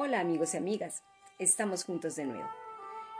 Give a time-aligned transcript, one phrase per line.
[0.00, 1.02] Hola amigos y amigas,
[1.40, 2.48] estamos juntos de nuevo.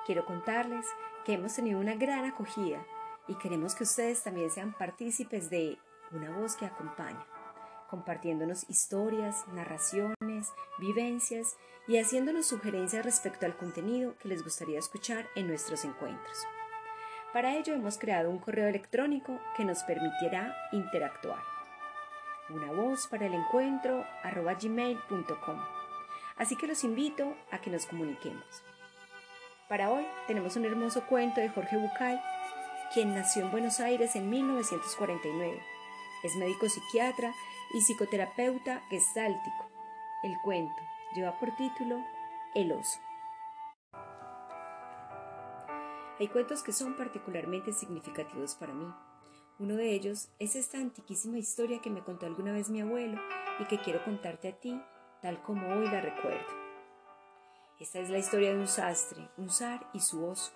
[0.07, 0.87] Quiero contarles
[1.25, 2.87] que hemos tenido una gran acogida
[3.27, 5.77] y queremos que ustedes también sean partícipes de
[6.13, 7.27] Una voz que acompaña,
[7.91, 11.57] compartiéndonos historias, narraciones, vivencias
[11.89, 16.45] y haciéndonos sugerencias respecto al contenido que les gustaría escuchar en nuestros encuentros.
[17.33, 21.43] Para ello hemos creado un correo electrónico que nos permitirá interactuar.
[22.51, 25.78] Una voz para el encuentro arroba gmail.com
[26.39, 28.63] Así que los invito a que nos comuniquemos.
[29.69, 32.19] Para hoy tenemos un hermoso cuento de Jorge Bucay,
[32.95, 35.61] quien nació en Buenos Aires en 1949.
[36.23, 37.35] Es médico psiquiatra
[37.75, 39.69] y psicoterapeuta gestáltico.
[40.23, 40.83] El cuento
[41.15, 42.03] lleva por título
[42.55, 42.99] El oso.
[46.19, 48.93] Hay cuentos que son particularmente significativos para mí.
[49.59, 53.21] Uno de ellos es esta antiquísima historia que me contó alguna vez mi abuelo
[53.59, 54.81] y que quiero contarte a ti
[55.23, 56.47] tal como hoy la recuerdo.
[57.81, 60.53] Esta es la historia de un sastre, un zar y su oso.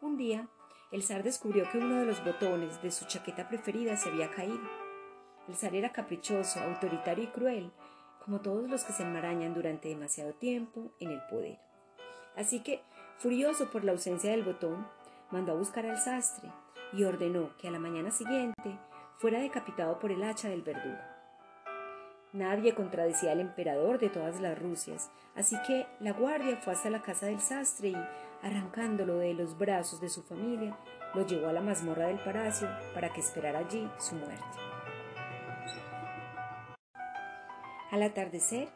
[0.00, 0.48] Un día,
[0.90, 4.68] el zar descubrió que uno de los botones de su chaqueta preferida se había caído.
[5.48, 7.72] El zar era caprichoso, autoritario y cruel,
[8.24, 11.58] como todos los que se enmarañan durante demasiado tiempo en el poder.
[12.36, 12.82] Así que,
[13.18, 14.86] furioso por la ausencia del botón,
[15.30, 16.50] mandó a buscar al sastre
[16.92, 18.78] y ordenó que a la mañana siguiente
[19.18, 21.11] fuera decapitado por el hacha del verdugo.
[22.32, 27.02] Nadie contradecía al emperador de todas las Rusias, así que la guardia fue hasta la
[27.02, 27.96] casa del sastre y,
[28.42, 30.74] arrancándolo de los brazos de su familia,
[31.14, 34.42] lo llevó a la mazmorra del palacio para que esperara allí su muerte.
[37.90, 38.70] Al atardecer,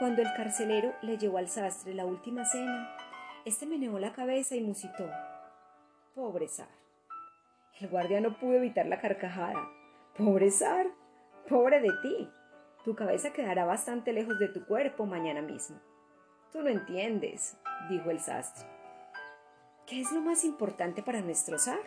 [0.00, 2.96] cuando el carcelero le llevó al sastre la última cena,
[3.44, 5.08] éste meneó la cabeza y musitó.
[6.16, 6.66] Pobre zar.
[7.80, 9.68] El guardia no pudo evitar la carcajada.
[10.16, 10.88] Pobre zar.
[11.48, 12.28] Pobre de ti.
[12.88, 15.78] Tu cabeza quedará bastante lejos de tu cuerpo mañana mismo.
[16.50, 17.58] Tú no entiendes,
[17.90, 18.66] dijo el sastre.
[19.86, 21.82] ¿Qué es lo más importante para nuestro zar?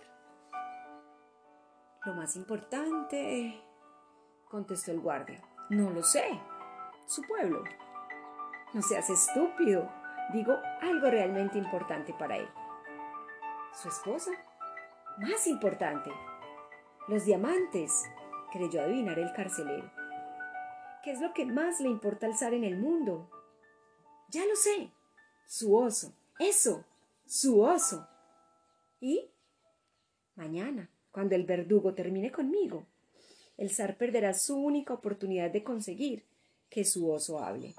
[2.06, 3.60] Lo más importante,
[4.48, 5.42] contestó el guardia.
[5.72, 6.40] No lo sé.
[7.08, 7.64] Su pueblo.
[8.72, 9.90] No seas estúpido.
[10.32, 12.48] Digo algo realmente importante para él.
[13.74, 14.30] Su esposa.
[15.18, 16.12] Más importante.
[17.08, 18.08] Los diamantes,
[18.52, 20.01] creyó adivinar el carcelero.
[21.04, 23.30] ¿Qué es lo que más le importa al zar en el mundo?
[24.30, 24.92] Ya lo sé.
[25.48, 26.14] Su oso.
[26.40, 26.86] Eso.
[27.26, 28.08] Su oso.
[29.00, 29.32] ¿Y?
[30.36, 32.86] Mañana, cuando el verdugo termine conmigo,
[33.58, 36.26] el zar perderá su única oportunidad de conseguir
[36.70, 37.74] que su oso hable.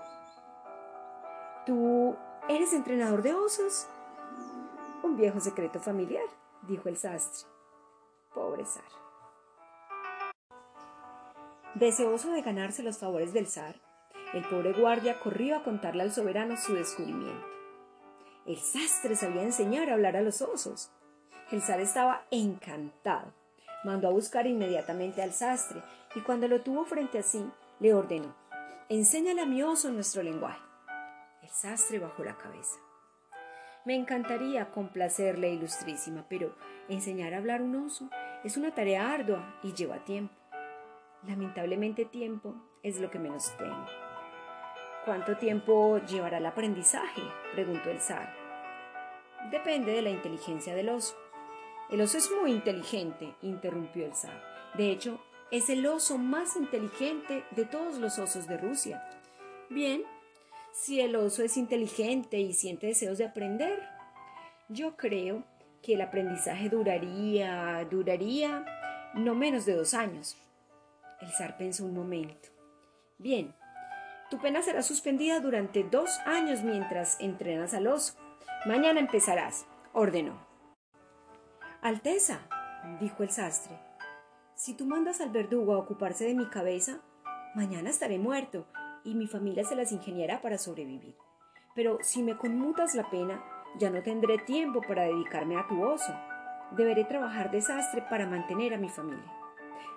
[1.64, 2.16] ¿Tú
[2.48, 3.86] eres entrenador de osos?
[5.02, 6.26] Un viejo secreto familiar,
[6.68, 7.48] dijo el sastre.
[8.34, 9.01] Pobre zar.
[11.74, 13.76] Deseoso de ganarse los favores del zar,
[14.34, 17.46] el pobre guardia corrió a contarle al soberano su descubrimiento.
[18.44, 20.92] El sastre sabía enseñar a hablar a los osos.
[21.50, 23.32] El zar estaba encantado.
[23.84, 25.82] Mandó a buscar inmediatamente al sastre
[26.14, 27.42] y cuando lo tuvo frente a sí,
[27.80, 28.36] le ordenó,
[28.90, 30.60] enséñale a mi oso nuestro lenguaje.
[31.42, 32.78] El sastre bajó la cabeza.
[33.86, 36.54] Me encantaría complacerle, ilustrísima, pero
[36.88, 38.10] enseñar a hablar un oso
[38.44, 40.41] es una tarea ardua y lleva tiempo.
[41.26, 43.86] Lamentablemente tiempo es lo que menos tengo.
[45.04, 47.22] ¿Cuánto tiempo llevará el aprendizaje?
[47.52, 48.34] preguntó el zar.
[49.50, 51.16] Depende de la inteligencia del oso.
[51.90, 54.42] El oso es muy inteligente, interrumpió el zar.
[54.74, 59.04] De hecho, es el oso más inteligente de todos los osos de Rusia.
[59.70, 60.02] Bien,
[60.72, 63.78] si el oso es inteligente y siente deseos de aprender,
[64.68, 65.44] yo creo
[65.82, 68.64] que el aprendizaje duraría, duraría
[69.14, 70.36] no menos de dos años.
[71.22, 72.48] El zar pensó un momento.
[73.16, 73.54] Bien,
[74.28, 78.14] tu pena será suspendida durante dos años mientras entrenas al oso.
[78.66, 80.44] Mañana empezarás, ordenó.
[81.80, 82.40] Alteza,
[83.00, 83.78] dijo el sastre,
[84.56, 87.00] si tú mandas al verdugo a ocuparse de mi cabeza,
[87.54, 88.66] mañana estaré muerto
[89.04, 91.16] y mi familia se las ingeniará para sobrevivir.
[91.76, 93.44] Pero si me conmutas la pena,
[93.78, 96.12] ya no tendré tiempo para dedicarme a tu oso.
[96.72, 99.32] Deberé trabajar de sastre para mantener a mi familia.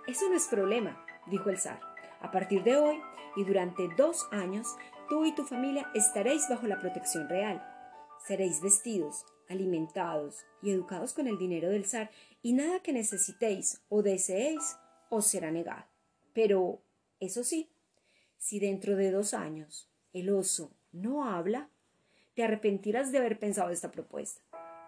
[0.08, 1.80] Eso no es problema, dijo el zar.
[2.22, 3.02] A partir de hoy
[3.36, 4.68] y durante dos años,
[5.10, 7.64] tú y tu familia estaréis bajo la protección real.
[8.26, 12.10] Seréis vestidos, alimentados y educados con el dinero del zar,
[12.42, 14.78] y nada que necesitéis o deseéis
[15.10, 15.86] os será negado.
[16.34, 16.82] Pero,
[17.20, 17.70] eso sí,
[18.38, 21.70] si dentro de dos años el oso no habla,
[22.36, 24.42] te arrepentirás de haber pensado esta propuesta.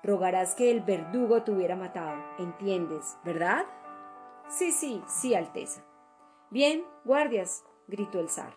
[0.03, 3.17] Rogarás que el verdugo te hubiera matado, ¿entiendes?
[3.23, 3.65] ¿Verdad?
[4.49, 5.83] Sí, sí, sí, Alteza.
[6.49, 8.55] Bien, guardias, gritó el zar.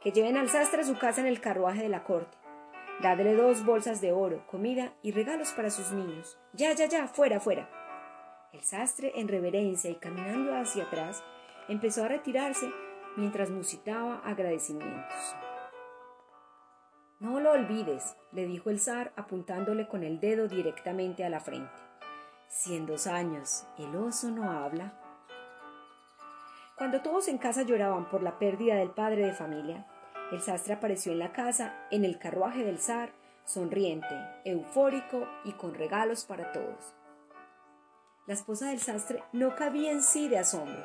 [0.00, 2.36] que lleven al sastre a su casa en el carruaje de la corte.
[3.00, 6.38] Dadle dos bolsas de oro, comida y regalos para sus niños.
[6.52, 7.70] Ya, ya, ya, fuera, fuera.
[8.52, 11.24] El sastre, en reverencia y caminando hacia atrás,
[11.68, 12.70] empezó a retirarse
[13.16, 15.34] mientras musitaba agradecimientos.
[17.18, 21.72] No lo olvides, le dijo el zar apuntándole con el dedo directamente a la frente.
[22.48, 25.00] Si en dos años el oso no habla.
[26.76, 29.86] Cuando todos en casa lloraban por la pérdida del padre de familia,
[30.32, 33.12] el sastre apareció en la casa, en el carruaje del zar,
[33.44, 36.94] sonriente, eufórico y con regalos para todos.
[38.26, 40.82] La esposa del sastre no cabía en sí de asombro.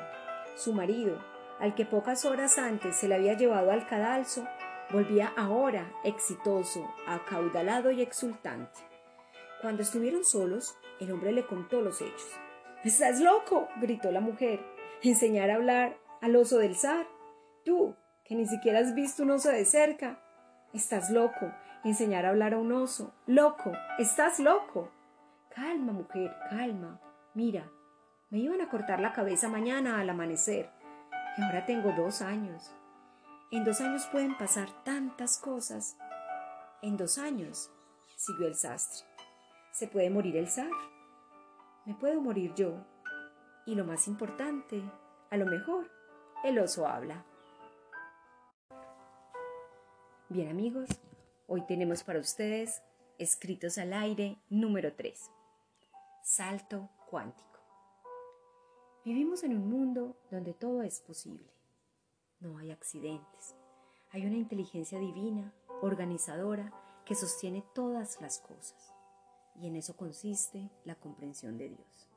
[0.56, 1.18] Su marido,
[1.58, 4.46] al que pocas horas antes se le había llevado al cadalso,
[4.92, 8.78] volvía ahora exitoso, acaudalado y exultante.
[9.60, 12.30] Cuando estuvieron solos, el hombre le contó los hechos.
[12.84, 13.68] ¡Estás loco!
[13.80, 14.60] gritó la mujer.
[15.02, 17.06] ¿Enseñar a hablar al oso del zar?
[17.64, 20.22] Tú, que ni siquiera has visto un oso de cerca.
[20.74, 21.50] Estás loco.
[21.84, 23.14] Enseñar a hablar a un oso.
[23.26, 23.72] Loco.
[23.98, 24.90] Estás loco.
[25.48, 27.00] Calma, mujer, calma.
[27.32, 27.70] Mira,
[28.28, 30.68] me iban a cortar la cabeza mañana al amanecer.
[31.38, 32.70] Y ahora tengo dos años.
[33.50, 35.96] En dos años pueden pasar tantas cosas.
[36.82, 37.70] En dos años,
[38.16, 39.08] siguió el sastre.
[39.72, 40.70] Se puede morir el zar.
[41.86, 42.84] Me puedo morir yo.
[43.66, 44.82] Y lo más importante,
[45.30, 45.90] a lo mejor,
[46.44, 47.24] el oso habla.
[50.28, 50.88] Bien amigos,
[51.46, 52.82] hoy tenemos para ustedes
[53.18, 55.30] escritos al aire número 3.
[56.22, 57.60] Salto cuántico.
[59.04, 61.52] Vivimos en un mundo donde todo es posible.
[62.40, 63.54] No hay accidentes.
[64.10, 65.52] Hay una inteligencia divina,
[65.82, 66.72] organizadora,
[67.04, 68.94] que sostiene todas las cosas.
[69.56, 72.09] Y en eso consiste la comprensión de Dios.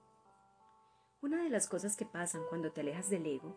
[1.24, 3.56] Una de las cosas que pasan cuando te alejas del ego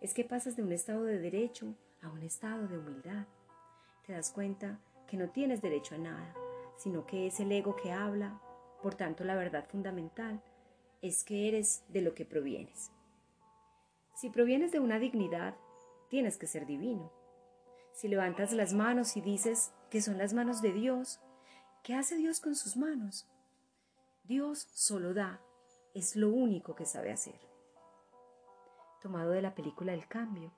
[0.00, 3.26] es que pasas de un estado de derecho a un estado de humildad
[4.06, 4.78] te das cuenta
[5.08, 6.32] que no tienes derecho a nada,
[6.76, 8.40] sino que es el ego que habla,
[8.80, 10.40] por tanto la verdad fundamental
[11.02, 12.92] es que eres de lo que provienes.
[14.14, 15.56] Si provienes de una dignidad,
[16.10, 17.12] tienes que ser divino.
[17.92, 21.18] Si levantas las manos y dices que son las manos de Dios,
[21.82, 23.26] ¿qué hace Dios con sus manos?
[24.22, 25.40] Dios solo da,
[25.94, 27.38] es lo único que sabe hacer.
[29.02, 30.52] Tomado de la película El Cambio,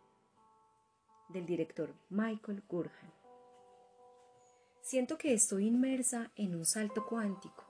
[1.29, 3.13] del director Michael Gurhan.
[4.83, 7.65] Siento que estoy inmersa en un salto cuántico.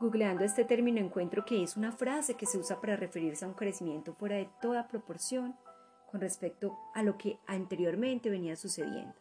[0.00, 3.54] Googleando este término encuentro que es una frase que se usa para referirse a un
[3.54, 5.56] crecimiento fuera de toda proporción
[6.10, 9.14] con respecto a lo que anteriormente venía sucediendo.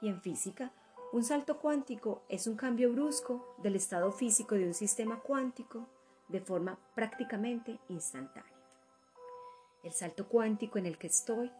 [0.00, 0.72] Y en física,
[1.12, 5.88] un salto cuántico es un cambio brusco del estado físico de un sistema cuántico
[6.32, 8.50] de forma prácticamente instantánea.
[9.84, 11.50] El salto cuántico en el que estoy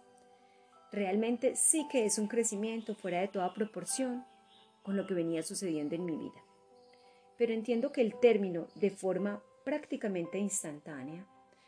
[0.90, 4.24] realmente sí que es un crecimiento fuera de toda proporción
[4.82, 6.42] con lo que venía sucediendo en mi vida.
[7.38, 11.26] Pero entiendo que el término de forma prácticamente instantánea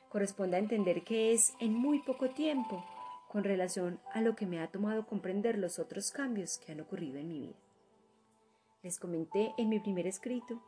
[0.08, 2.84] corresponde a entender que es en muy poco tiempo
[3.28, 7.18] con relación a lo que me ha tomado comprender los otros cambios que han ocurrido
[7.18, 7.56] en mi vida.
[8.82, 10.62] Les comenté en mi primer escrito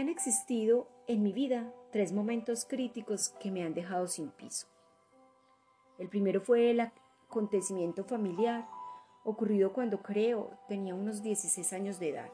[0.00, 4.66] han existido en mi vida tres momentos críticos que me han dejado sin piso.
[5.98, 8.66] El primero fue el acontecimiento familiar
[9.24, 12.30] ocurrido cuando creo tenía unos 16 años de edad.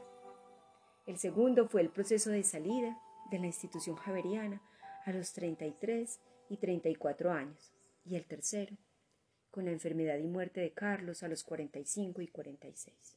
[1.06, 3.00] El segundo fue el proceso de salida
[3.30, 4.62] de la institución javeriana
[5.04, 7.72] a los 33 y 34 años.
[8.04, 8.76] Y el tercero,
[9.50, 13.16] con la enfermedad y muerte de Carlos a los 45 y 46.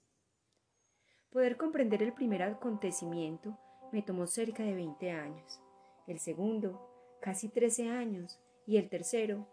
[1.29, 3.57] Poder comprender el primer acontecimiento
[3.93, 5.61] me tomó cerca de 20 años,
[6.07, 6.89] el segundo
[7.21, 9.47] casi 13 años y el tercero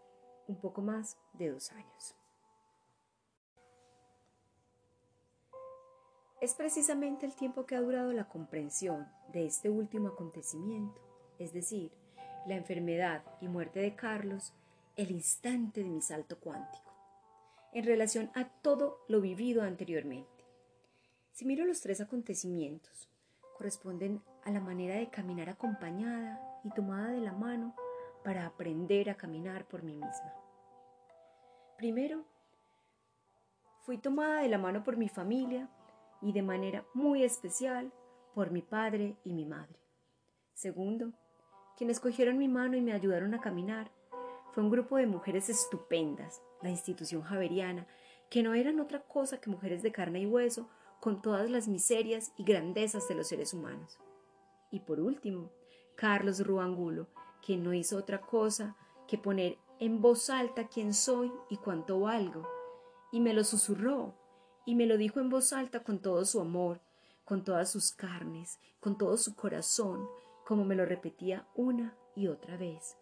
[0.47, 2.15] un poco más de dos años.
[6.41, 10.99] Es precisamente el tiempo que ha durado la comprensión de este último acontecimiento,
[11.37, 11.91] es decir,
[12.47, 14.55] la enfermedad y muerte de Carlos,
[14.95, 16.91] el instante de mi salto cuántico,
[17.73, 20.31] en relación a todo lo vivido anteriormente.
[21.31, 23.10] Si miro los tres acontecimientos,
[23.61, 27.75] corresponden a la manera de caminar acompañada y tomada de la mano
[28.23, 30.33] para aprender a caminar por mí misma.
[31.77, 32.25] Primero,
[33.81, 35.69] fui tomada de la mano por mi familia
[36.23, 37.93] y de manera muy especial
[38.33, 39.79] por mi padre y mi madre.
[40.55, 41.13] Segundo,
[41.77, 43.91] quienes cogieron mi mano y me ayudaron a caminar
[44.53, 47.85] fue un grupo de mujeres estupendas, la institución javeriana,
[48.31, 50.67] que no eran otra cosa que mujeres de carne y hueso
[51.01, 53.99] con todas las miserias y grandezas de los seres humanos.
[54.69, 55.51] Y por último,
[55.95, 57.07] Carlos Ruangulo,
[57.45, 58.77] quien no hizo otra cosa
[59.07, 62.47] que poner en voz alta quién soy y cuánto valgo,
[63.11, 64.15] y me lo susurró
[64.63, 66.79] y me lo dijo en voz alta con todo su amor,
[67.25, 70.07] con todas sus carnes, con todo su corazón,
[70.45, 72.95] como me lo repetía una y otra vez.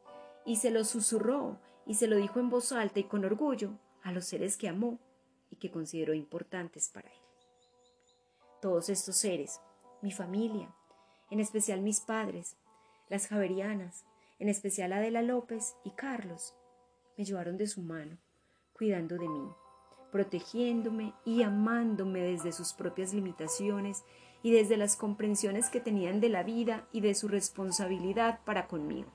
[0.45, 4.13] Y se lo susurró y se lo dijo en voz alta y con orgullo a
[4.13, 4.99] los seres que amó
[5.49, 7.28] y que consideró importantes para él.
[8.61, 9.61] Todos estos seres,
[10.01, 10.75] mi familia,
[11.31, 12.57] en especial mis padres,
[13.07, 14.03] las Javerianas,
[14.37, 16.55] en especial Adela López y Carlos,
[17.17, 18.17] me llevaron de su mano,
[18.73, 19.49] cuidando de mí,
[20.11, 24.03] protegiéndome y amándome desde sus propias limitaciones
[24.43, 29.09] y desde las comprensiones que tenían de la vida y de su responsabilidad para conmigo.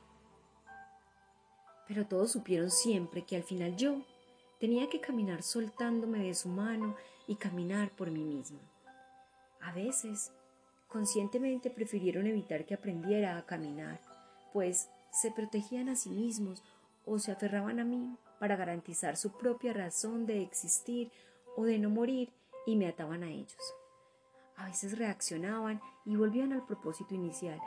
[1.86, 4.02] Pero todos supieron siempre que al final yo
[4.58, 6.96] tenía que caminar soltándome de su mano
[7.26, 8.60] y caminar por mí misma.
[9.64, 10.30] A veces,
[10.88, 14.00] conscientemente prefirieron evitar que aprendiera a caminar,
[14.52, 16.62] pues se protegían a sí mismos
[17.06, 21.10] o se aferraban a mí para garantizar su propia razón de existir
[21.56, 22.30] o de no morir
[22.66, 23.74] y me ataban a ellos.
[24.56, 27.58] A veces reaccionaban y volvían al propósito inicial,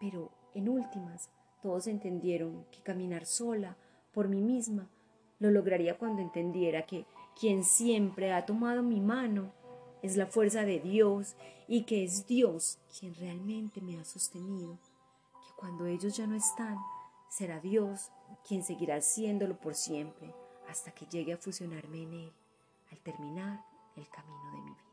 [0.00, 1.28] pero en últimas
[1.60, 3.76] todos entendieron que caminar sola,
[4.12, 4.88] por mí misma,
[5.38, 7.04] lo lograría cuando entendiera que
[7.38, 9.52] quien siempre ha tomado mi mano
[10.02, 11.36] es la fuerza de Dios
[11.68, 14.78] y que es Dios quien realmente me ha sostenido,
[15.32, 16.76] que cuando ellos ya no están,
[17.30, 18.10] será Dios
[18.46, 20.32] quien seguirá haciéndolo por siempre
[20.68, 22.32] hasta que llegue a fusionarme en Él
[22.90, 23.64] al terminar
[23.96, 24.84] el camino de mi vida.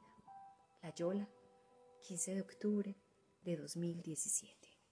[0.81, 1.27] La Yola,
[2.01, 2.95] 15 de octubre
[3.43, 4.62] de 2017.